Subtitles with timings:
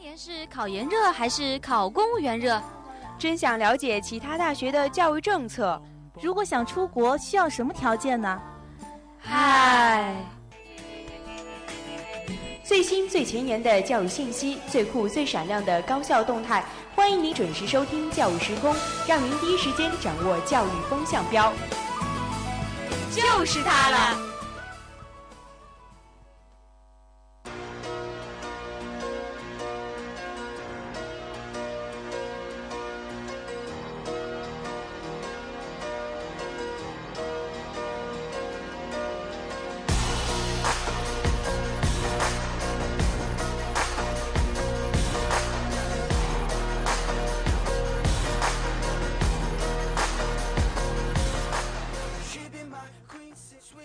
[0.00, 2.58] 年是考研热还是考公务员热？
[3.18, 5.80] 真想了解其他大学的教育政策。
[6.22, 8.40] 如果想出国，需要什么条件呢？
[9.18, 10.16] 嗨，
[12.64, 16.64] 最新最前沿的教育信息，最酷最闪亮的高校动态，
[16.96, 18.74] 欢迎你准时收听《教育时空》，
[19.06, 21.52] 让您第一时间掌握教育风向标。
[23.14, 24.29] 就是它了。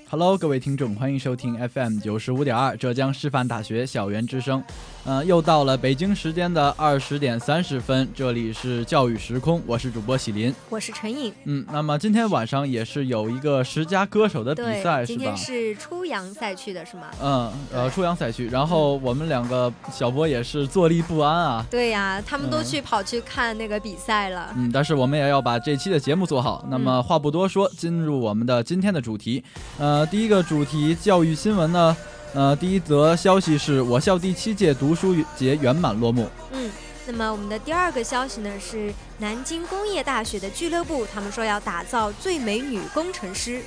[0.08, 4.64] Hello，各位听众，欢迎收听 FM 九十五点二浙江师范大学校园之声。
[5.06, 11.32] 呃，又到了北京时间的二十点三十分，这里是教育时空，我是主播喜林，我是陈颖。
[11.44, 15.06] 嗯，那么今天晚上也是有一个十佳歌手的比赛，是吧？
[15.06, 17.04] 今天是初阳赛区的是吗？
[17.22, 18.48] 嗯，呃，初阳赛区。
[18.48, 21.64] 然后我们两个小波也是坐立不安啊。
[21.70, 24.52] 对呀，他们都去跑去看那个比赛了。
[24.58, 26.66] 嗯，但是我们也要把这期的节目做好。
[26.68, 29.44] 那么话不多说，进入我们的今天的主题。
[29.78, 31.96] 呃，第一个主题教育新闻呢。
[32.36, 36.30] 呃，第一则消息是我校第七届读书节圆满落幕。
[36.52, 36.70] 嗯，
[37.08, 43.62] 那么我们的第二个消息呢是南京工业大学的俱乐部，他们说要打造最美女工程师。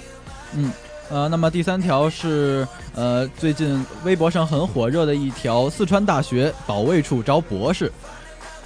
[0.52, 0.70] 嗯，
[1.08, 7.90] 呃，那么第三条是呃最近微博上很火热的一条，四川大学保卫处招博士。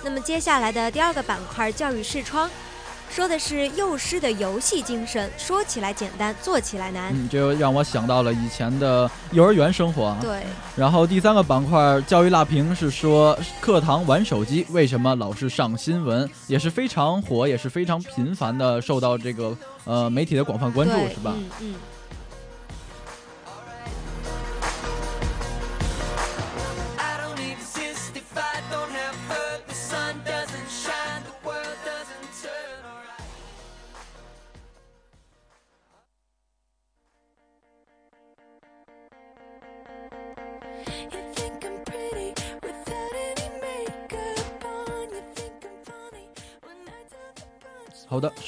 [0.03, 2.50] 那么接下来的第二个板块教育视窗。
[3.15, 7.13] 说的是幼师的游戏精神，说起来简单，做起来难。
[7.15, 10.17] 嗯，这让我想到了以前的幼儿园生活。
[10.19, 10.43] 对。
[10.75, 19.55] 然后第三个板块教育辣评是说课堂玩手机为什么老是上新闻，也是非常火，也是非常频繁的受到这个
[19.85, 21.35] 呃媒体的广泛关注，是吧？
[21.36, 21.75] 嗯嗯。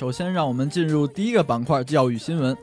[0.04, 2.54] 首先让我们进入第一个板块——教育新闻。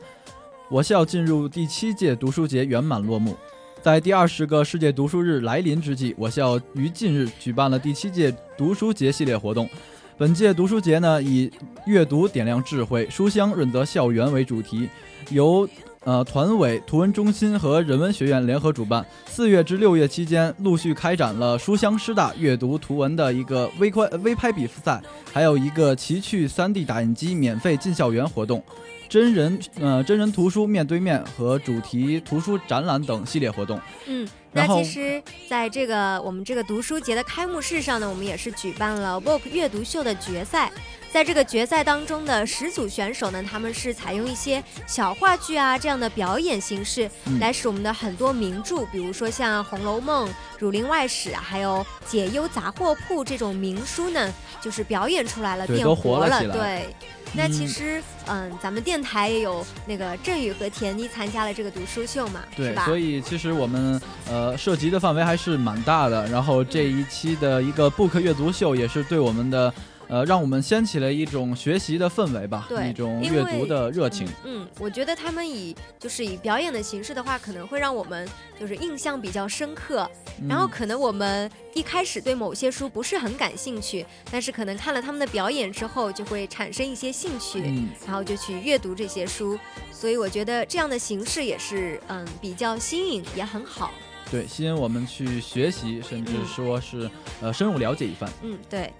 [0.70, 3.36] 我校进入第七届读书节圆满落幕，
[3.82, 9.68] 在第二十个世界读书日来临之际，我校于近日举办了第七届读书节系列活动。
[10.16, 11.50] 本届读书节呢，以
[11.84, 14.88] “阅读点亮智慧，书香润泽校园”为主题，
[15.30, 15.68] 由。
[16.04, 25.00] 呃，团委、图文中心和人文学院联合主办，四月至六月期间陆续开展了书香师大阅读图文的一个微快微拍比赛，
[25.32, 28.60] 还有一个奇趣 3D 打印机免费进校园活动，
[29.08, 33.80] 真人呃真人图书面对面和主题图书展览等系列活动。
[34.08, 40.70] 嗯，那其实在这个我们这个读书节的开幕式上呢，我们也是举办了 Vogue 阅读秀的决赛。
[41.12, 50.26] 在这个决赛当中的十组选手呢，他们是采用一些小话剧啊这样的表演形式，来使我们的很多名著，比如说像《红楼梦》
[50.58, 54.32] 《儒林外史》还有《解忧杂货铺》这种名书呢，
[54.62, 56.42] 就是表演出来了，变活了。
[56.50, 56.88] 对，
[57.34, 66.26] 那其实嗯，咱们电台也有那个振宇和田妮参加了这个读书秀嘛，对，所以其实我们呃涉及的范围还是蛮大的。
[66.28, 69.72] 然后这一期的一个 book 阅读秀也是对我们的。
[70.08, 74.28] 呃，让我们掀起了一种学习的氛围吧，一种阅读的热情。
[74.44, 78.28] 嗯，我觉得他们以就是以表演的形式的话，可能会让我们
[78.60, 80.06] 就是印象比较深刻。
[80.46, 87.62] 然后可能我们一开始对某些书不是很感兴趣，但是可能看了他们的表演之后，就会产生一些兴趣，
[88.04, 89.58] 然后就去阅读这些书。
[89.90, 93.90] 所以我觉得这样的形式也是嗯比较新颖，也很好。
[94.32, 97.10] 对，吸引我们去学习，甚至说是
[97.42, 98.32] 呃深入了解一番。
[98.40, 98.90] 嗯，对。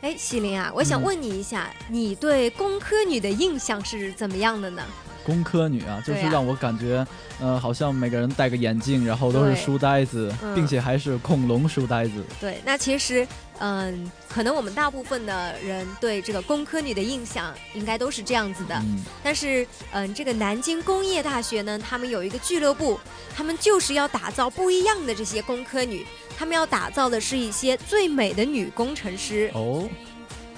[0.00, 4.82] 哎，西林啊，我想问你一下，你对工科女的印象是怎么样的呢？
[5.26, 7.04] 工科女啊，就是让我感觉，
[7.40, 12.24] 呃，好像每个人戴个眼镜，然后都是书呆子，并且还是恐龙书呆子。
[12.40, 13.26] 对，那其实，
[13.58, 18.80] 嗯，可能我们大部分的人对这个工科女的印象应该都是这样子的。
[19.20, 23.00] 但是，嗯，这个南京工业大学呢，他们有一个俱乐部，
[23.34, 26.06] 他们就是要打造不一样的这些工科女，
[26.38, 29.50] 他们要打造的是一些最美的女工程师。
[29.54, 29.88] 哦，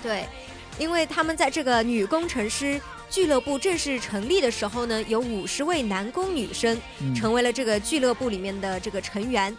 [0.03, 0.27] 对，
[0.79, 2.79] 因为他们在这个女工程师。
[3.11, 9.57] 俱乐部正式成立的时候呢，有五十位男工女生嗯成为了这个俱乐部里面的这个成员。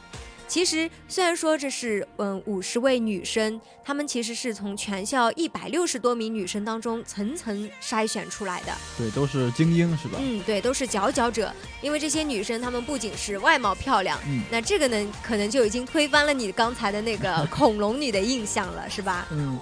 [0.48, 8.74] 其实虽然说这是嗯五十位女生，她们其实是从全校一百六十多名女生当中层层筛选出来的。
[8.98, 10.18] 对，都是精英是吧？
[10.19, 11.54] 嗯，对，都是佼佼者。
[11.84, 19.28] 因为这些女生，她们不仅是外貌漂亮，嗯那这个呢，可能就已经推翻了你刚才的那个恐龙女的印象了，是吧？
[19.30, 19.60] 嗯，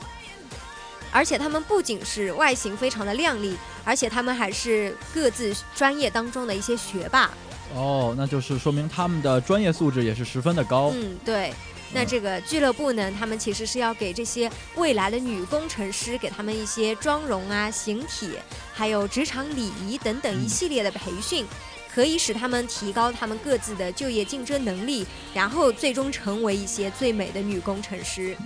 [1.17, 7.31] 而且他们不仅是外形非常的靓丽，而且他们还是各自专业当中的一些学霸。
[7.73, 10.91] 哦，那就是说明他们的专业素质也是十分的高。
[10.93, 11.51] 嗯，对。
[11.91, 18.33] 那这个俱乐部呢，他们其实是要给这些未来的女工程师，给他们一些妆容啊、形体，
[18.71, 21.47] 还有职场礼仪等等一系列的培训，
[21.91, 25.03] 可以使他们提高他们各自的就业竞争能力，
[25.33, 28.37] 然后最终成为一些最美的女工程师。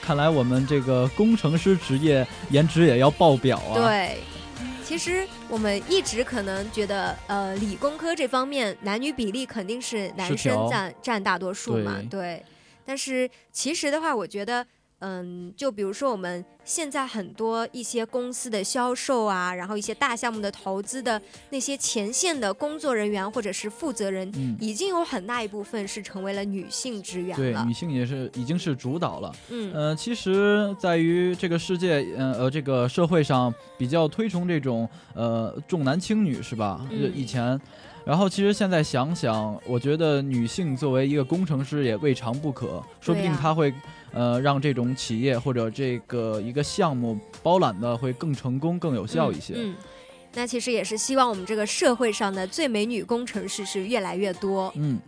[0.00, 4.18] 看来我们这个工程师职业颜值也要爆表啊。，对。
[4.84, 12.44] 其实我们一直可能觉得，呃，理工科这方面男女比例肯定是男生占占大多数嘛，对。
[12.84, 14.66] 但是其实的话，我觉得，
[15.04, 21.20] 嗯，就比如说我们现在很多一些公司的销售啊，然后一些大项目的投资的
[21.50, 27.72] 那些前线的工作人员或者是负责人，嗯，已经有很大一部分是成为了女性职员对，女。
[27.72, 29.32] 性也是已经是主导了。
[29.50, 36.80] 嗯呃，其实在于这个世界，呃呃，这个社会上比较推崇这种呃重男轻女，是吧？
[36.90, 37.60] 嗯以前。
[38.04, 43.72] 然后其实现在想想，我觉得女性作为一个工程师也未尝不可，说不定她会，
[44.12, 49.54] 呃，让这种企业或者这个一个项目包揽的会更成功、更有效一些。
[49.54, 49.70] 嗯。
[49.70, 49.74] 嗯
[50.34, 54.72] 那其实也是希望我们这个社会上的最美女工程师是越来越多。
[54.76, 54.98] 嗯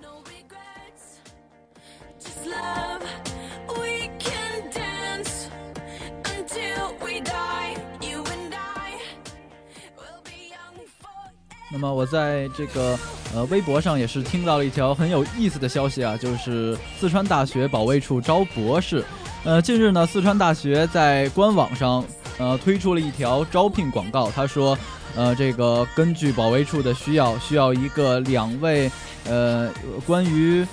[11.75, 12.97] 那么我在这个
[13.35, 19.05] 呃微博上也是听到了一条很有意思的消息啊，就是四川大学保卫处招博士。
[19.43, 22.05] 呃，近日呢，四川大学在官网上
[22.39, 24.79] 呃推出了一条招聘广告，他说，
[25.17, 28.89] 呃，这个根据保卫处的需要，需要一个两位
[29.27, 29.69] 呃
[30.07, 30.65] 关于。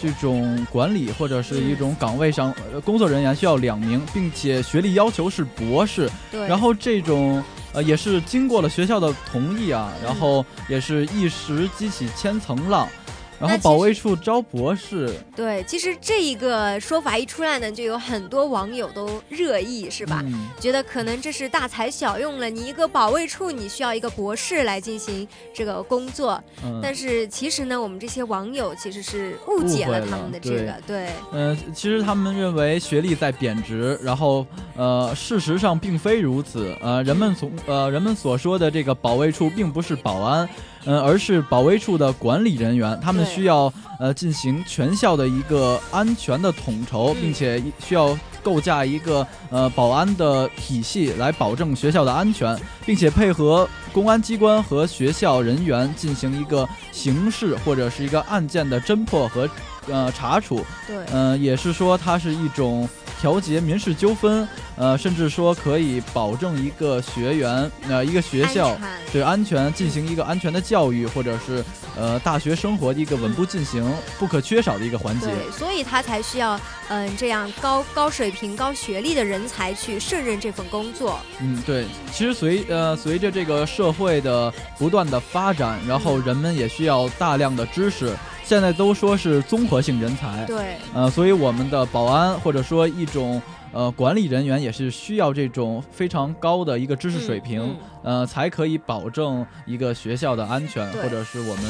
[0.00, 6.10] 这种管理或者是一种岗位上，呃工作人员需要两名，并且学历要求是博士。
[6.30, 12.88] 对，然后这种呃也是经过了学校的同意啊，然后也是一时激起千层浪。
[13.38, 20.22] 然后保卫处招博士，对，其实这一个说法一出来呢，就有很多网友都热议，是吧？
[20.24, 26.42] 嗯觉得可能这是大材小用了，你一个保卫处，你需要一个博士来进行这个工作。
[26.64, 34.46] 嗯，但是其实呢，我们这些网友其实是误解了了他们的这个，对，呃，其实他们认为学历在贬值，然后
[34.76, 36.74] 呃，事实上并非如此。
[36.80, 40.48] 呃，人们从呃人们所说的这个保卫处并不是保安，
[40.86, 47.16] 呃，而是保卫处的管理人员，他们需要呃进行全校的一个安全的统筹，嗯。
[47.20, 52.56] 并且需要构架一个呃保安的体系来保证学校的安全，
[52.86, 59.48] 并且配合公安机关和学校人员进行一个刑事或者是一个案件的侦破和
[59.88, 60.64] 呃查处。
[60.86, 62.88] 对，嗯，也是说它是一种
[63.20, 64.46] 调节民事纠纷，
[64.76, 68.76] 呃，甚至说可以保证一个学员，呃，一个学校
[69.12, 71.64] 对安全进行一个安全的教育，或者是
[71.96, 75.26] 呃大学生活的一个稳步进行不可缺少的一个环节。
[75.26, 81.18] 对，所以他才需要嗯、这样高高水平、高学历的人才去胜任这份工作。
[81.40, 88.14] 嗯，对，其实随呃随着这个社会的不断的发展，然后人们也需要大量的知识，
[88.46, 90.44] 现在都说是综合性人才。
[90.46, 101.64] 对，呃，所以我们的保安或者说一种呃管理人员也是需要这种非常高的一个知识水平，嗯呃，才可以保证一个学校的安全，或者是我们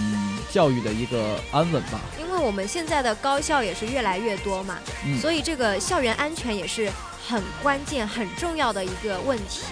[0.00, 2.00] 嗯教育的一个安稳吧。
[2.20, 6.90] 因为我们现在的高校也是越来越多嘛，嗯所以这个校园安全也是
[7.28, 9.62] 很关键、很重要的一个问题。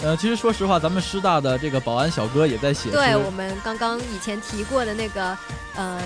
[0.00, 0.08] 嗯。
[0.08, 5.36] 呃，其实说实话，咱们师大的这个保安小哥也在写诗，对我们刚刚以前提过的那个，
[5.76, 5.98] 嗯、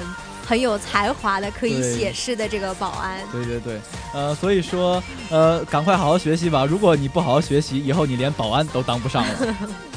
[0.46, 3.18] 很有才华的可以写诗的这个保安。
[3.30, 3.80] 对对对，
[4.14, 6.64] 呃，所以说，呃，赶快好好学习吧。
[6.64, 9.56] 如果你不好好学习，以后你连保安都当不上了。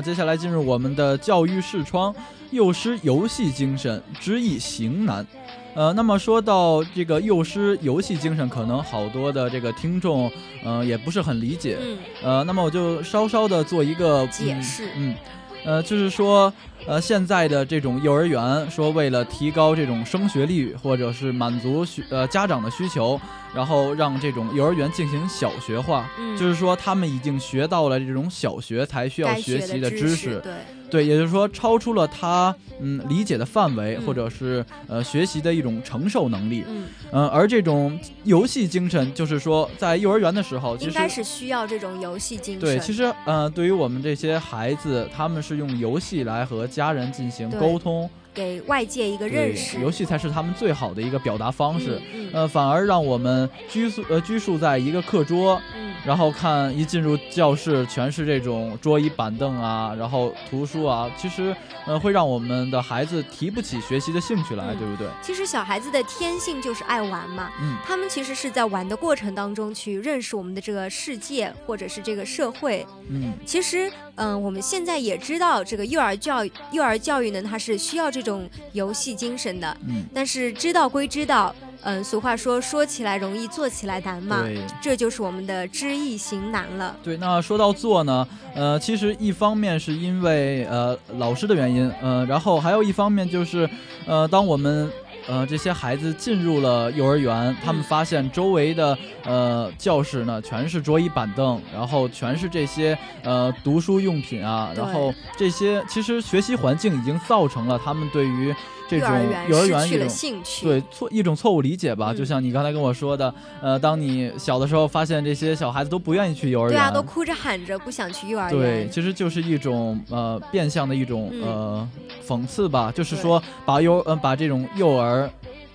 [0.00, 2.14] 接下来进入我们的教育视窗，
[2.50, 5.26] 幼师游戏精神，知易行难。
[5.74, 10.30] 呃，那么说到这个幼师游戏精神，可能好多的这个听众，
[10.64, 11.78] 呃，也不是很理解。
[11.80, 15.16] 嗯，呃，那么我就稍稍的做一个解释嗯，嗯
[15.64, 16.52] 呃，就是说，
[16.86, 23.20] 呃，现在的这种幼儿园，说为了提高这种升学率，或者是满足需呃家长的需求，
[23.54, 26.36] 然后让这种幼儿园进行小学化，嗯。
[26.36, 30.52] 就是说他们已经学到了这种小学才需要学习的知识，对，
[30.90, 34.06] 对，也就是说超出了他嗯理解的范围，嗯。
[34.06, 36.64] 或者是呃学习的一种承受能力。
[36.66, 42.60] 嗯，嗯、而这种游戏精神，就是说在幼儿园的时候，其实应该是需要这种游戏精神。
[42.60, 49.80] 对，其实呃，对于我们这些孩子，他们是用游戏来和家人进行沟通，给外界一个认识。
[49.80, 52.00] 游戏才是他们最好的一个表达方式。
[52.14, 61.54] 嗯嗯呃，反而让我们拘束呃拘束在一个课桌，嗯然后看一进入教室全是这种桌椅板凳啊，然后图书啊，其实
[61.86, 65.06] 呃会让我们的孩子提不起学习的兴趣来，嗯对不对？
[65.20, 72.86] 其实小孩子的天性就是爱玩嘛，嗯，他们其实是在玩的过程当中去认识我们的这个世界或者是这个社会。
[73.10, 79.76] 嗯，其实，嗯，我们现在也知道这个幼儿教育，幼儿教育呢，它是需要这种游戏精神的。
[79.86, 84.42] 嗯，但是知道归知道，嗯，俗话说说起来容易，做起来难嘛。
[84.42, 84.58] 对。
[84.82, 86.96] 这就是我们的知易行难了。
[87.02, 93.68] 对，那说到做呢，呃，其实一方面是因为呃老师的原因，呃，然后还有一方面就是，
[94.06, 94.90] 呃，当我们
[95.26, 108.54] 呃这些孩子进入了幼儿园，他们嗯发现周围的呃教室呢全是桌椅板凳，然后全是这些呃读书用品啊，然后这些其实学习环境已经造成了他们对于
[108.90, 109.08] 这种
[109.48, 110.66] 幼儿园去了兴趣。
[110.66, 112.16] 对错一种错误理解吧，嗯。
[112.16, 113.32] 就像你刚才跟我说的，
[113.62, 121.42] 呃，当你小的时候发现这些小孩子都不愿意去幼儿园，对啊，都哭着喊着不想去幼儿园对，其实就是一种呃变相的一种、嗯。
[121.42, 121.88] 呃
[122.26, 125.28] 讽刺吧，就是说把幼呃把这种幼儿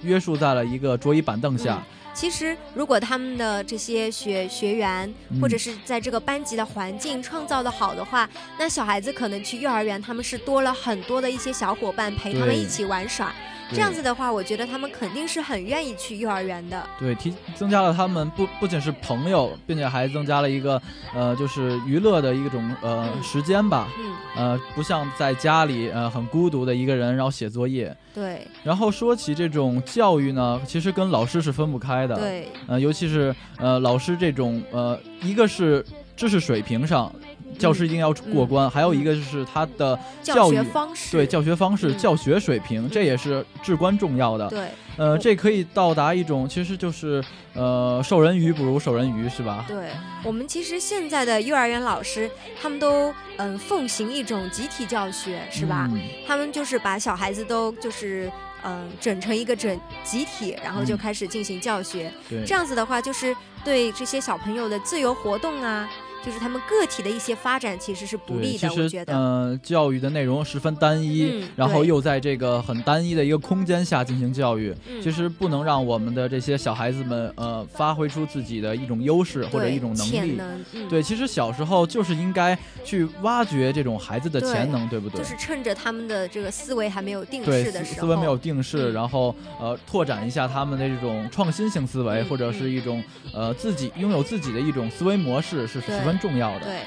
[0.04, 1.84] 约束在了一个桌椅板凳下，
[2.16, 13.36] 其实，如果他们的这些学学员，嗯或者是在这个班级的环境创造的好的话，那小孩子可能去幼儿园，他们是多了很多的一些小伙伴陪他们一起玩耍。
[13.70, 16.86] 对这样子的话，我觉得他们肯定是很愿意去幼儿园的。
[17.00, 20.82] 对提增加了他们不不仅是朋友，并且还增加了一个
[21.14, 27.96] 呃就是娱乐的一种呃、嗯时间吧，嗯，呃不像在家里呃很孤独的一个人，然后写作业。
[28.14, 32.16] 对然后说起这种教育呢，其实跟老师是分不开的。
[32.16, 37.14] 对，呃，尤其是呃老师这种呃，一个是知识水平上，
[37.58, 41.98] 教师一定要过关，还有一个就是他的教育学方式，对教学方式、嗯。
[41.98, 44.50] 教学水平，这也是至关重要的。
[44.50, 44.68] 对。
[44.98, 47.22] 呃，这可以到达一种，其实就是
[47.54, 49.66] 呃授人鱼不如授人鱼，是吧？
[49.68, 49.90] 对，
[50.24, 55.90] 我们其实现在的幼儿园老师，他们都嗯奉行一种集体教学，是吧？
[55.92, 56.00] 嗯。
[56.26, 58.32] 他们就是把小孩子都就是
[58.64, 62.10] 嗯整成一个整集体，然后就嗯开始进行教学。
[62.30, 63.36] 对，这样子的话，就是
[63.66, 65.90] 对这些小朋友的自由活动啊，
[66.26, 68.58] 就是他们个体的一些发展，其实是不，利的。
[68.58, 80.42] 其实我觉得，呃，教育的内容十分单一，嗯然后又在这个很单一的一个空间下进行教育，嗯其实不能让我们的这些小孩子们呃发挥出自己的一种优势或者一种能力。
[80.90, 85.20] 对，其实小时候就是应该去挖掘这种孩子的潜能，对不对？
[85.20, 96.66] 就是趁着他们的这个思维还没有定对势的时候，思思维没有定势，嗯然后呃拓展一下他们的这种创新性思维，嗯或者是一种呃自己拥有自己的一种思维模式是十分重要的。
[96.66, 96.80] 对，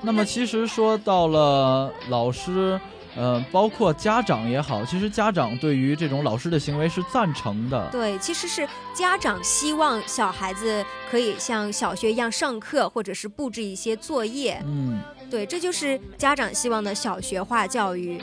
[0.00, 2.80] 那么其实说到了老师。
[3.14, 7.86] 呃，包括家长也好，其实家长对于这种老师的行为是赞成的。
[7.92, 14.58] 对，其实是家长希望小孩子可以像小学一样上课，或者是布置一些作业。
[14.64, 14.98] 嗯，
[15.30, 18.18] 对，这就是家长希望的小学化教育。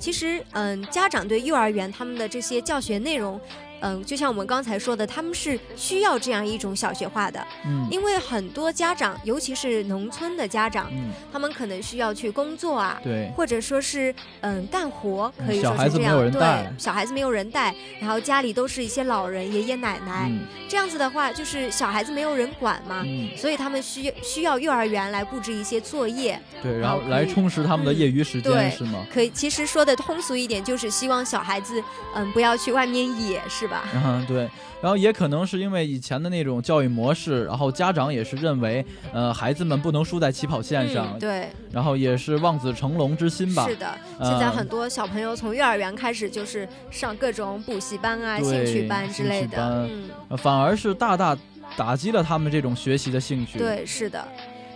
[0.00, 3.40] 其实，嗯，家长对幼儿园他们的这些教学内容，
[3.82, 16.30] 嗯，就像我们刚才说的，他们是需要这样一种小学化的，嗯因为很多家长，尤其是农村的家长，嗯，他们可能需要去工作啊，对，或者说是嗯干活，可以说是这样。
[16.30, 23.02] 对，小孩子没有人带，然后家里都是一些老人、爷爷奶奶，嗯这样子的话，就是小孩子没有人管嘛。
[23.04, 29.04] 嗯，所以他们需需要幼儿园来布置一些作业，对，然然后来充实他们的嗯业余时间，对是吗？
[29.12, 31.82] 可以，其实说的通俗一点，就是希望小孩子，
[32.14, 33.71] 嗯，不要去外面野，是吧？
[34.04, 34.48] 嗯，对，
[34.80, 43.66] 然后也可能是因为以前的那种教育模式，然后家长也是认为，呃，孩子们不能输在起跑线上，嗯，对，然后也是望子成龙之心吧。
[43.68, 43.86] 是的。
[44.18, 51.36] 呃现在很多小朋友从幼儿园开始就是上各种补习班啊、兴趣班之类的，嗯，呃反而是大大
[51.76, 54.26] 打击了他们这种学习的兴趣。，对，是的。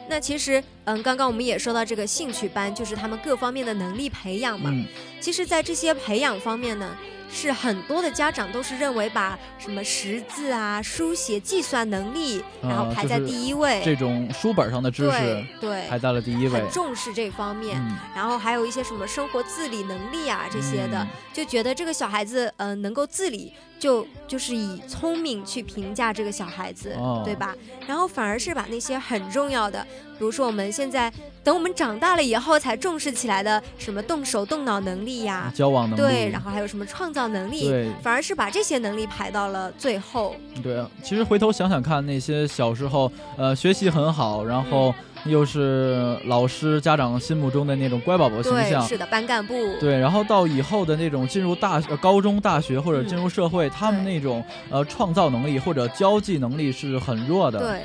[0.08, 4.70] 那其实，嗯，刚刚我们也说到这个兴趣班，就是他们各方面的能力培养嘛。
[4.72, 4.86] 嗯，
[5.20, 6.96] 其实，在这些培养方面呢，
[7.30, 16.71] 是很多的家长都是认为把什么识字啊、书写、计算能力，然后呃排在第一位，这种书本上的知识对对，排在了第一位很。
[16.71, 17.78] 重视这方面。
[17.78, 27.54] 嗯，然后还有一些什么生活自理能力啊这些的，嗯就觉得这个小孩子嗯、呃能够自理，就就是以聪明去评价这个小孩子，哦对吧？
[27.87, 29.87] 然后反而是把那些很重要的，
[30.18, 31.12] 比如说我们现在
[31.44, 40.35] 等我们长大了以后才重视起来的什么动手动脑能力呀、交往能力，对，然后还有什么创造能力，对反而是把这些能力排到了最后。
[40.62, 44.94] 对啊，其实回头想想看，那些小时候呃学习很好，然后
[45.25, 48.87] 嗯又是老师家长心目中的那种乖宝宝形对，象。
[48.87, 57.82] 是的，班干部，对，然后到以后的那种进入大呃高中、大学或者嗯进入社会，他们那种呃创造能力或者交际能力是很弱的。，对，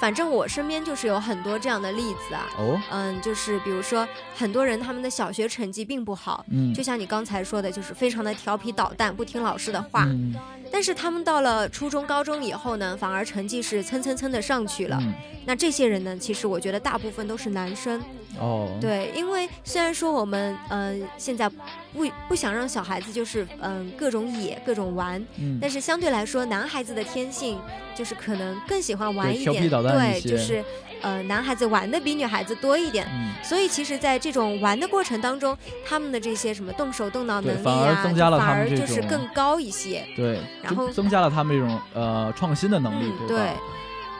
[0.00, 2.48] 反正我身边就是有很多这样的例子啊。
[2.56, 10.04] 哦，嗯，就是比如说，很多人他们的小学成绩并不好，嗯，就像你刚才说的，就是非常的调皮捣蛋，不听老师的话。
[10.06, 10.34] 嗯
[10.70, 14.98] 但是他们到了初中、高中以后呢，反而成绩是蹭蹭蹭的上去了。
[15.00, 15.12] 嗯，
[15.46, 18.00] 那这些人呢，其实我觉得大部分都是男生。
[18.38, 27.58] 哦，，对，因为虽然说我们嗯、呃现在不不想让小孩子就是嗯、各种野、各种玩，嗯，但是相对来说，男孩子的天性
[27.94, 30.64] 就是可能更喜欢玩一点，对，就是
[31.02, 33.06] 呃，男孩子玩的比女孩子多一点。
[33.10, 40.04] 嗯，所以其实，在这种玩的过程当中，他们的这些什么动手动脑能力啊反而啊，增加了反他们这而就是更高一些。
[40.14, 43.44] 对，然后增增加了他们这种呃创新的能力，嗯，对吧？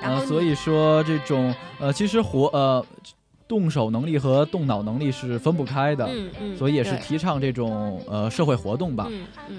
[0.02, 2.84] 然后呃，所以说这种呃，其实活呃
[3.46, 9.08] 动手能力和动脑能力是分不开的，嗯嗯，所以也是提倡这种呃社会活动吧。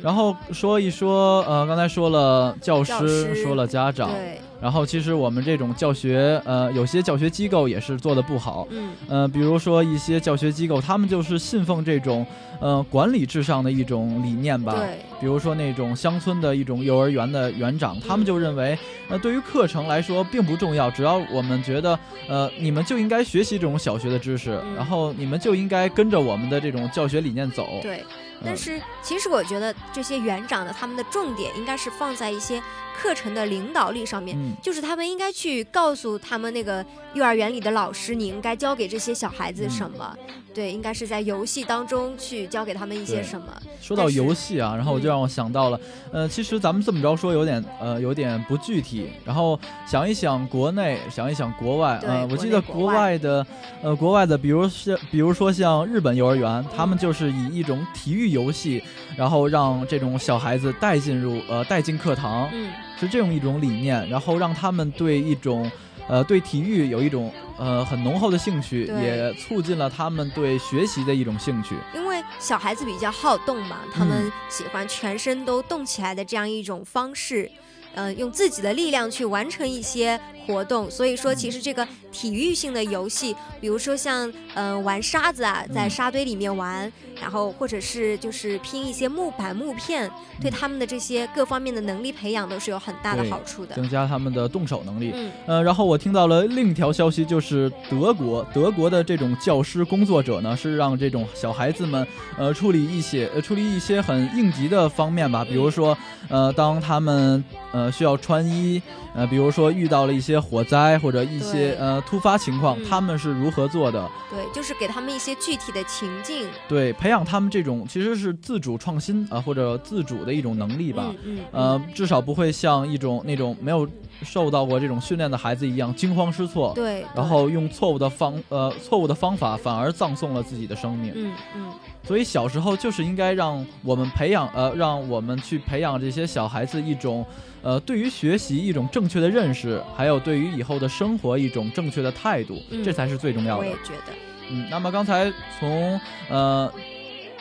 [0.02, 12.26] 然后说一说，呃，刚才说了教师，教师说了家长，对，然后其实我们这种教学，呃，有些教学机构也是做的不好，嗯呃，比如说一些教学机构，他们就是信奉这种，
[12.60, 14.76] 呃，管理至上的一种理念吧。
[14.76, 18.78] 对，比如说那种乡村的一种幼儿园的园长，他们就认为，
[19.10, 21.98] 呃，对于课程来说并不重要，只要我们觉得，
[22.30, 27.80] 呃，你们就应该学习这种小学的知识，嗯然后你们就应该跟着我们的这种教学理念走。
[27.82, 28.04] 对。
[28.42, 32.62] 嗯但是其实我觉得这些园长呢，他们的重点应该是放在一些
[33.00, 34.38] 课程的领导力上面。
[34.38, 40.16] 嗯，就是他们应该去告诉他们那个幼儿园里的老师，你应该教给这些小孩子什么？
[40.54, 43.48] 对，应该是在游戏当中去教给他们一些什么？
[43.80, 45.80] 说到游戏啊，然后我就嗯让我想到了，
[46.12, 53.48] 呃，其实咱们这么着说有点呃有点不具体，然后想一想国内，想一想国外，对呃，我记得国外外的，
[53.82, 58.84] 呃，国外的，比如像比如说像日本幼儿园，他们就是以一种体育游戏，
[59.16, 65.70] 然后让这种小孩子带进入呃带进课堂，嗯，是这种一种理念，然后让他们对一种。
[66.08, 71.74] 呃，对体育有一种呃很浓厚的兴趣，也促进了他们对学习的一种兴趣。
[71.96, 77.50] 因为小孩子比较好动嘛，他嗯们喜欢全身都动起来的这样一种方式。
[77.94, 90.10] 嗯、用自己的力量去完成一些活动，所以说其实这个体育性的游戏，比如说像嗯、呃玩沙子啊，在嗯沙堆里面玩，然后或者是就是拼一些木板木片，
[90.42, 93.76] 对他们的这些各方面的能力培养都是有很大的好处的。
[93.76, 95.12] 增加他们的动手能力。
[95.14, 102.06] 嗯呃，然后我听到了另一条消息，就是德国，德国的这种教师工作者呢，是让这种小孩子们，
[102.38, 105.98] 呃，处理一些呃处理一些很应急的方面吧，比如说，
[106.28, 108.82] 呃，当他们呃需要穿衣，
[109.14, 114.10] 呃，比如说遇到了一些火灾或者一些呃突发情况，嗯他们是如何做的？
[114.30, 121.14] 对，就是给他们一些具体的情境对，培养他们这种其实是自主创新啊、或者自主的一种能力吧。
[121.24, 123.88] 嗯嗯，呃，至少不会像一种那种没有
[124.24, 131.12] 受到过这种训练的孩子一样惊慌失措，对，对然后用错误的方呃错误的方法反而葬送了自己的生命。
[131.16, 137.26] 嗯嗯所以小时候就是应该让我们培养呃让我们去培养这些小孩子一种
[137.62, 143.72] 呃对于学习一种正确的认识，还有对于以后的生活一种正确的态度，嗯这才是最重要的我也。
[143.84, 144.14] 觉得，
[144.50, 146.72] 嗯，那么刚才从呃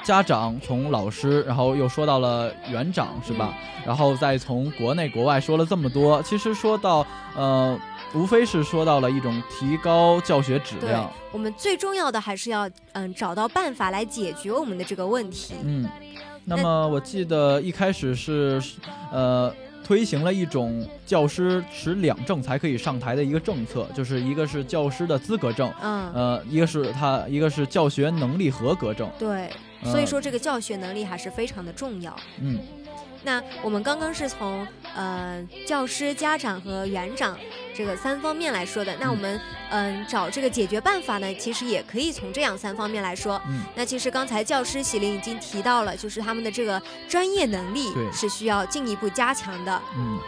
[0.03, 3.55] 家长、从老师，然后又说到了园长，是吧？
[3.87, 7.79] 然后再从国内国外说了这么多，其实说到呃，
[8.15, 11.11] 无非是说到了一种提高教学质对量。
[11.33, 15.55] 我们最重要的还是要嗯找到办法来解决我们的这个问题。
[15.63, 15.89] 嗯，
[16.45, 18.63] 那么我记得一开始是
[19.13, 19.53] 呃。
[19.83, 29.11] 推行了一种教师持两证才可以上台的一个政策，就是一个是教师的资格证，嗯，呃，一个是他一个是教学能力合格证。
[29.19, 29.51] 对，呃
[29.85, 32.15] 所以说这个教学能力还是非常的重要。
[32.41, 32.59] 嗯，
[33.23, 37.39] 那我们刚刚是从呃教师、家长和园长
[37.75, 39.41] 这个三方面来说的，那我们
[39.71, 43.41] 嗯、找这个解决办法呢，其实也可以从这样三方面来说。
[43.49, 49.81] 嗯，那其实刚才教师喜林已经提到了，就是他们的这个专业能力是需要进一步加强的。
[49.97, 50.19] 嗯，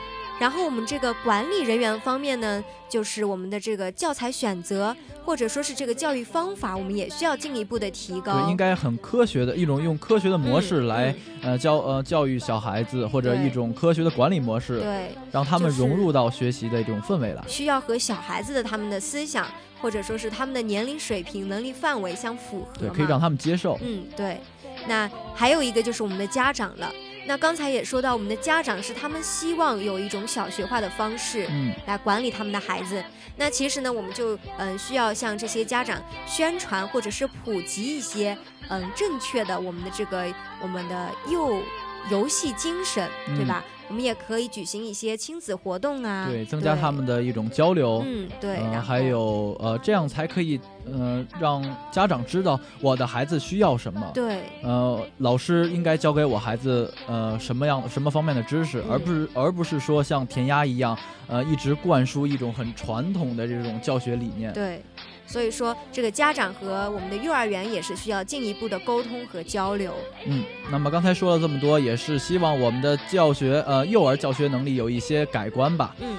[0.42, 4.92] 然后我们这个管理人员方面呢，就是我们的这个教材选择，
[5.24, 8.32] 或者说是这个教育方法，我们也需要进一步的提高。
[8.40, 17.44] 对，应该很科学的一种用科学的模式嗯来、呃教呃教育小孩子，或者一种科学的管理模式，对，让他们融入到学习的这种氛围来。
[17.46, 19.46] 需要和小孩子的他们的思想，
[19.80, 23.78] 或者说是他们的年龄水平、能力范围相符合对，可以让他们接受。
[23.80, 24.40] 嗯，对。
[24.88, 26.90] 那还有一个就是我们的家长了。
[27.24, 33.02] 那刚才也说到，我们的家长是他们希望有一种小学化的方式嗯，来管理他们的孩子。
[33.36, 38.36] 那其实呢，我们就嗯需要向这些家长宣传或者是普及一些
[38.68, 40.26] 嗯正确的我们的这个
[40.60, 41.62] 我们的幼
[42.10, 43.64] 游戏精神，对嗯吧？
[43.92, 48.02] 我们也可以举行一些亲子活动啊，对，增加他们的一种交流。
[48.06, 50.58] 嗯对，呃，然还有呃，这样才可以
[50.90, 54.10] 呃让家长知道我的孩子需要什么。
[54.14, 64.50] 对呃，老师应该教给我孩子呃什么样什么方面的知识，而嗯不是而不是说像填鸭一样，呃，一直灌输一种很传统的这种教学理念。
[64.54, 64.82] 对，
[65.26, 69.94] 所以说这个家长和我们的幼儿园也是需要进一步的沟通和交流。
[70.26, 75.94] 嗯，那么刚才说了这么多，也是希望我们的教学呃幼儿教学能力有一些改观吧。
[76.00, 76.18] 嗯，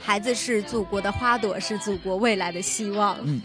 [0.00, 3.16] 孩子是祖国的花朵，是祖国未来的希望。
[3.22, 3.40] 嗯，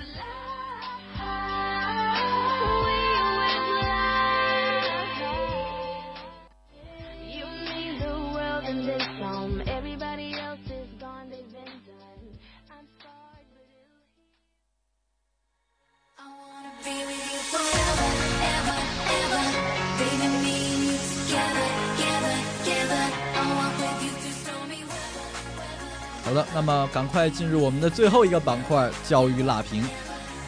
[26.26, 29.88] 好的，那么赶快进入我们的最后一个板块——教育辣评。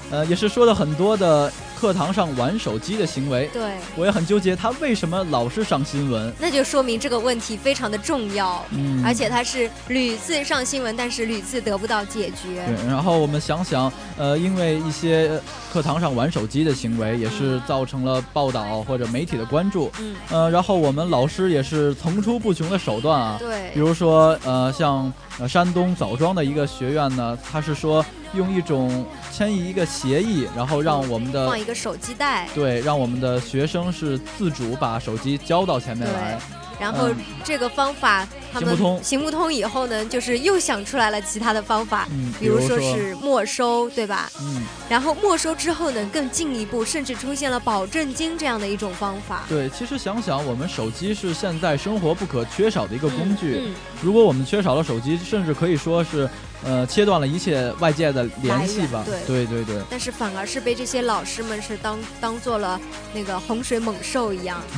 [0.10, 6.34] 呃，也是说了很多的课堂上玩手机的行为，对，我也很纠结，他为什么老是上新闻？
[6.40, 12.66] 那就说明这个问题非常的重要，嗯，而且他是屡次上新闻，但是屡次得不到解决。
[12.66, 15.40] 对，然后我们想想，呃，因为一些
[15.72, 19.92] 课堂上玩手机的行为，也是造成了报道或者媒体的关注。
[20.00, 36.40] 嗯，呃，然后我们老师也是层出不穷的手段啊，对比，如说，呃，像呃山东枣庄的一个学院呢，他是说用一种签一个协议，然后让我们的放一个手机袋，对，让我们的学生是自主把手机交到前面来。
[36.80, 44.30] 然后嗯这个方法他们行不通行不通以后呢，就是又想出来了其他的方法，嗯，比如说说是没收，对吧？
[44.40, 49.44] 嗯，然后没收之后呢，更进一步，甚至出现了保证金这样的一种方法。
[49.50, 53.62] 对，其实想想，我们手机是现在生活不可缺少的一个工具。
[53.66, 56.30] 嗯，如果我们缺少了手机，甚至可以说是，
[56.63, 59.04] 呃，切断了一切外界的联系吧。
[59.26, 62.80] 对对对但是反而是被这些老师们是当当做了
[63.13, 64.62] 那个洪水猛兽一样。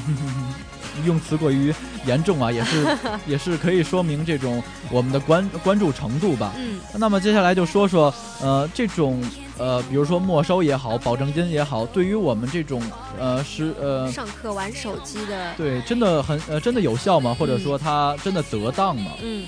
[1.06, 1.74] 用词过于
[2.06, 6.54] 严重啊，也是 也是可以说明这种我们的关关注程度吧。
[6.58, 9.22] 嗯，那么接下来就说说，呃，这种
[9.58, 12.82] 呃，比如说没收也好，保证金也好，对于我们这种
[13.20, 14.10] 呃是呃。
[14.12, 17.36] 上课玩手机的，对，真的很呃，真的有效吗？
[17.38, 19.12] 或者说它真的得当吗？
[19.22, 19.46] 嗯，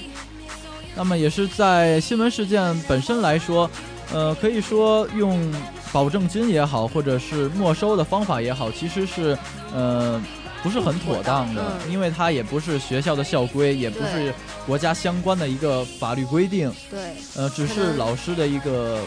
[0.96, 3.70] 那么也是在新闻事件本身来说，
[4.14, 5.52] 呃，可以说用
[5.94, 9.38] 保证金也好，或者是没收的方法也好，其实是
[9.74, 10.22] 呃
[10.64, 14.34] 不是很妥当的，嗯因为它也不是学校的校规，也不是
[14.66, 17.00] 国家相关的一个法律规定，对，
[17.36, 19.00] 呃，只是老师的一个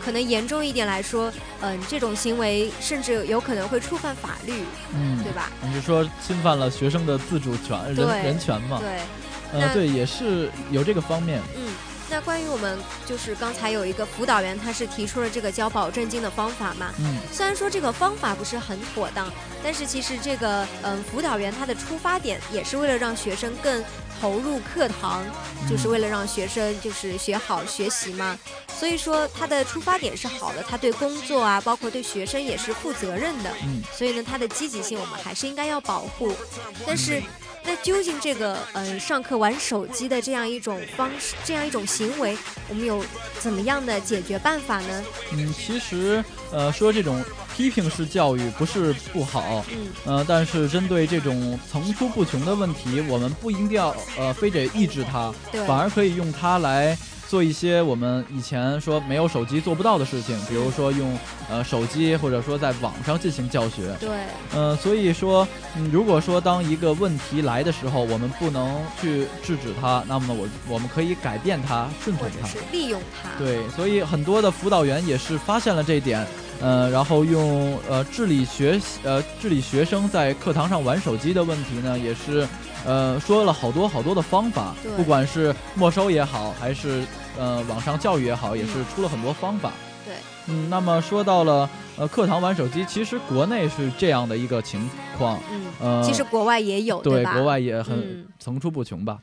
[0.00, 4.52] 可能严重一点来说，嗯、这种行为甚至有可能会触犯法律，
[4.94, 5.32] 嗯对。
[5.32, 5.50] 吧？
[5.62, 8.80] 你是说侵犯了学生的自主权、人人权嘛？
[8.80, 11.40] 对，呃，对，也是有这个方面。
[11.56, 11.67] 嗯。
[12.10, 16.90] 那关于我们就是刚才有一个辅导员，他是提出了这个交保证金的方法嘛？
[16.98, 19.30] 嗯，虽然说这个方法不是很妥当，
[19.62, 23.84] 但是其实这个嗯辅导员他的出发点也是为了让学生更
[24.20, 25.22] 投入课堂，
[25.68, 28.38] 就是为了让学生就是学好学习嘛。
[28.78, 33.52] 所以说他的出发点是好的，他对工作啊，包括对学生也是负责任的。
[33.64, 36.32] 嗯所以呢，他的积极性我们还是应该要保护。
[36.86, 37.20] 但是，
[37.68, 42.34] 那究竟这个嗯、呃上课玩手机的这样一种方式，这样一种行为，
[42.66, 43.04] 我们有
[43.38, 45.04] 怎么样的解决办法呢？
[45.32, 47.22] 嗯，其实呃说这种
[47.54, 56.96] 批评式教育不是不好，嗯呃，但是针对这种层出不穷的问题，我们不一定要呃非得抑制它，对反而可以用它来
[57.28, 61.16] 做一些我们以前说没有手机做不到的事情，比如说用
[61.50, 63.94] 呃手机或者说在网上进行教学。
[64.00, 64.08] 对，
[64.54, 72.48] 呃，所以说，嗯，如果说当一个问题来的时候，我们不能去制止它，那么我我们可以改变它，顺从它。
[72.48, 73.28] 是利用它。
[73.38, 76.26] 对，所以很多的辅导员也是发现了这一点，
[76.62, 82.48] 呃，然后用呃治理学呃治理学生在课堂上玩手机的问题呢，也是
[82.86, 87.04] 呃说了好多好多的方法，不管是没收也好，还是
[87.38, 89.72] 呃网上教育也好，也是出了很多方法。
[90.06, 90.14] 对，
[90.46, 94.88] 嗯，那么说到了呃课堂玩手机，其实国内是这样的一个情
[95.18, 97.34] 况，嗯，呃，其实国外也有，对吧？
[97.34, 99.18] 国外也很嗯层出不穷吧。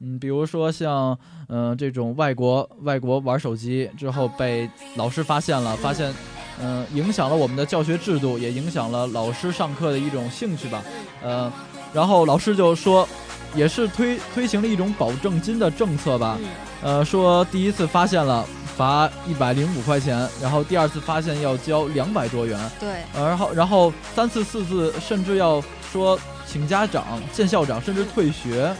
[0.00, 1.16] 嗯，比如说像
[1.48, 6.12] 嗯、呃这种外国外国玩手机之后被老师发现了，发现
[6.58, 10.82] 嗯、呃影响了我们的教学制度，也影响了老师上课的一种兴趣吧。
[11.22, 11.50] 呃，
[11.94, 13.08] 然后老师就说，
[13.54, 16.36] 也是推推行了一种保证金的政策吧。
[16.40, 16.48] 嗯
[16.82, 22.58] 呃，说第一次发现了罚一百零五块钱，然后第二次发现要交两百多元。
[22.78, 28.74] 对，呃，然后然后三次四次甚至要说请家长、见校长，甚至退学。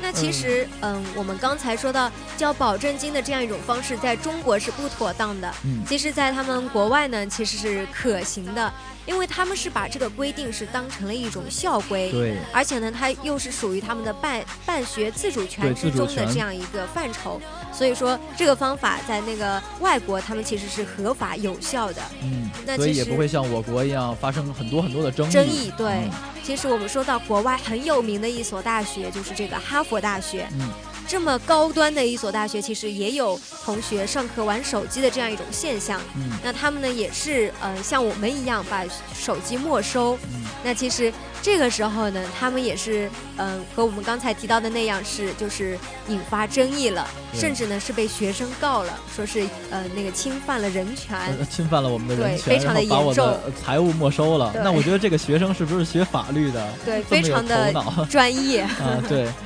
[0.00, 5.52] 那其实，嗯，我们刚才说到交保证金的这样一种方式，在中国是不妥当的。
[5.64, 8.72] 嗯其实，在他们国外呢，其实是可行的，
[9.06, 12.12] 因为他们是把这个规定是当成了一种校规。
[12.12, 17.40] 对，而且呢，它又是属于他们的办办学自主权之中的这样一个范畴，
[17.78, 22.02] 所以说这个方法在那个外国，他们其实是合法有效的。
[22.24, 25.30] 嗯，那其实所以也不会像我国一样发生很多很多的争议。
[25.30, 26.10] 争议对嗯，
[26.42, 30.48] 其实我们说到国外很有名的一所大学，就是这个哈佛大学。
[30.54, 30.68] 嗯，
[31.08, 35.98] 这么高端的一所大学，其实也有同学上课玩手机的这样一种现象。
[36.14, 38.84] 嗯那他们呢，也是呃像我们一样把
[39.18, 40.16] 手机没收。
[40.30, 51.18] 嗯那其实这个时候呢，他们也是嗯、呃和我们刚才提到的那样，是就是引发争议了，甚至呢是被学生告了，说是呃那个侵犯了人权。
[51.38, 54.52] 呃侵犯了我们的人对权，非常地然后把我严重财物没收了。
[54.62, 56.68] 那我觉得这个学生是不是学法律的？
[56.84, 57.72] 对，非常的
[58.10, 58.60] 专业。
[58.60, 59.26] 啊，对。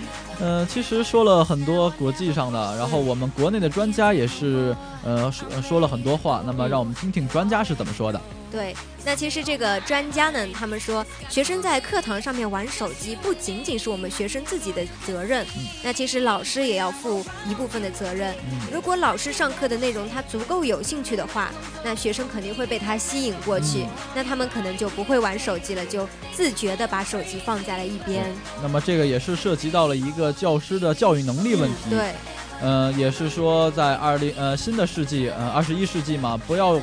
[0.43, 4.75] 呃，其实说了很多国际上的，然后我们国内的专家也是，
[5.05, 6.43] 呃，说说了很多话。
[6.45, 8.21] 那么，让我们听听专家是怎么说的。
[8.53, 18.35] 对，那其实这个专家呢，他们说，学生在课堂上面玩手机，不仅仅是我们学生自己的责任，嗯那其实老师也要负一部分的责任。
[18.51, 21.51] 嗯如果老师上课的内容他足够有兴趣的话，
[21.83, 28.25] 那学生肯定会被他吸引过去，嗯那他们可能就不会玩手机了，就自觉的把手机放在了一边。
[28.61, 31.77] 那么这个也是涉及到了一个教师的教育能力问题。
[31.87, 32.13] 嗯对，
[32.61, 36.79] 呃，也是说在二零呃新的世纪，呃二十一世纪嘛，不要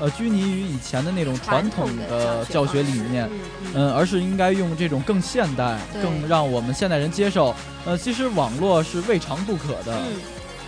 [0.00, 3.28] 呃拘泥于以前的那种传统的教学理念，
[3.74, 7.54] 嗯而是应该用这种更现代、更让我们现代人接受。
[7.84, 9.94] 呃，其实网络是未尝不可的。
[9.98, 10.20] 嗯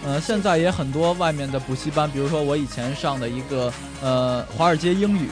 [0.02, 5.28] 呃，现在也很多外面的补习班，比如说我以前上的一个呃华尔街英语，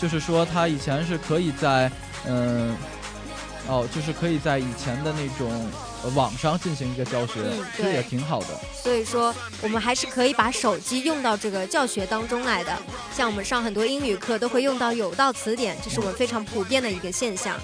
[0.00, 1.88] 就是说他以前是可以在
[2.26, 2.74] 嗯、
[3.68, 5.70] 哦，就是可以在以前的那种、呃、
[6.14, 8.48] 网上进行一个教学，嗯其实也挺好的。
[8.74, 12.76] 所以说，我们还是可以把手机用到这个教学当中来的。
[13.14, 17.56] 像我们上很多英语课都会用到有道词典，这是我们非常普遍的一个现象。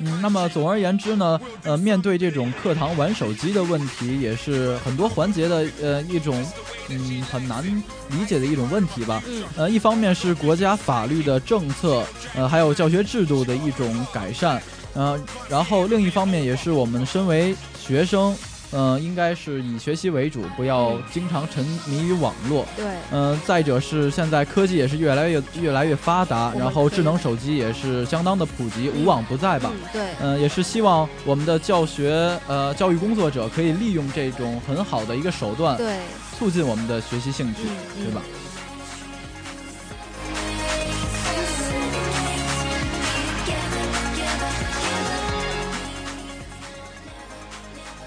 [0.00, 6.44] 嗯，那么总而言之呢，呃，面对这种课堂玩手机的问题，也是很多环节的呃一种
[6.88, 7.64] 嗯很难
[8.08, 9.22] 理解的一种问题吧。
[9.28, 14.60] 嗯呃，一方面是国家法律的政策，呃，还有教学制度的一种改善，
[14.94, 17.54] 呃，然后另一方面也是我们身为
[17.86, 18.34] 学生，
[18.70, 22.66] 呃，应该是以学习为主，不要嗯经常沉迷于网络。
[22.74, 29.70] 对，嗯、再者是现在科技也是越来越越来越发达，然后智能手机也是相当的普及，无往不在吧。
[29.74, 35.98] 嗯，对，嗯、也是希望我们的教学呃教育工作者可以利用这种很好的一个手段，对，
[36.38, 38.22] 促进我们的学习兴趣，嗯嗯对吧？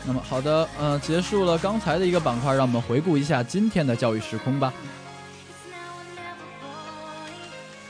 [0.07, 4.73] 那么好的，呃，结束了刚才的一个板块，让我们回顾一下今天的教育时空吧。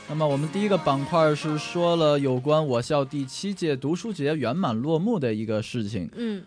[0.08, 6.10] 那么我们第一个板块是说了有关我校第七届读书节圆满落幕的一个事情。
[6.16, 6.42] 嗯。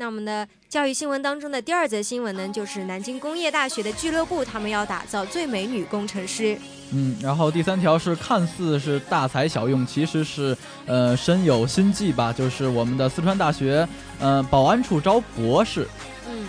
[0.00, 6.58] 那我们的教育新闻当中的第二则新闻呢，就是南京工业大学的俱乐部，他们要打造最美女工程师。
[6.90, 13.86] 嗯，然后第三条是看似是大材小用，其实是呃深有心计吧，就是我们的四川大学
[14.18, 15.86] 呃保安处招博士。
[16.26, 16.46] 嗯，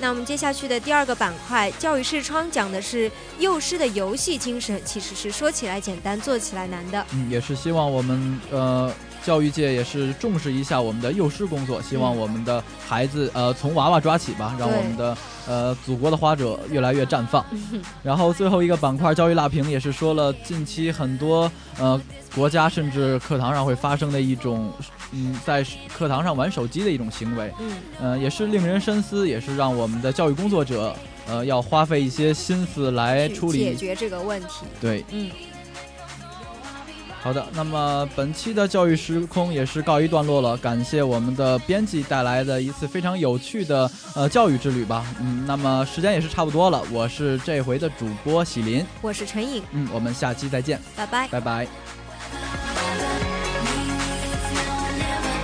[0.00, 7.04] 那我们接下去的第二个板块，教育视窗讲的是幼师的游戏精神，其实是说起来简单，做起来难的。
[7.12, 8.90] 嗯，也是希望我们呃
[9.24, 15.16] 教育界也是重视一下我们的幼师工作，希望嗯我们的孩子呃从娃娃抓起吧，让我们的
[15.48, 17.44] 呃祖国的花朵越来越绽放。
[18.02, 22.00] 然后最后一个板块教育辣评也是说了，近期很多呃
[22.34, 24.70] 国家甚至课堂上会发生的一种
[25.12, 25.64] 嗯在
[25.96, 30.94] 课堂上玩手机的一种行为，嗯，呃也是令人深思，也是让我们的教育工作者
[31.26, 33.58] 呃要花费一些心思来处理。
[33.58, 34.66] 解决这个问题。
[34.80, 35.30] 对，嗯，
[37.24, 45.06] 好的，那么本期的教育时空也是告一段落了，感谢我们的编辑带来的一次非常有趣的呃教育之旅吧。
[45.22, 51.26] 嗯，那么时间也是差不多了，我是这回的主播喜林，我是陈颖，嗯，我们下期再见，拜拜。
[51.28, 51.66] 拜拜。